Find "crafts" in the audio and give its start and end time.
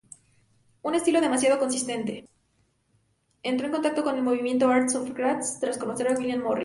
5.13-5.59